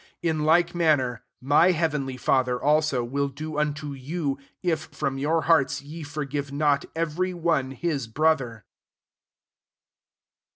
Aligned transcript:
55 0.23 0.23
In 0.35 0.45
like 0.45 0.73
manner, 0.73 1.23
my 1.39 1.69
heavenly 1.73 2.17
Father, 2.17 2.59
also, 2.59 3.03
will 3.03 3.27
do 3.27 3.59
unto 3.59 3.93
you» 3.93 4.39
if 4.63 4.85
from 4.85 5.19
your 5.19 5.43
hearts 5.43 5.83
ye 5.83 6.01
forgive 6.01 6.51
not 6.51 6.85
every 6.95 7.35
one 7.35 7.69
his 7.69 8.07
brother/* 8.07 8.63
Ch. 8.65 8.71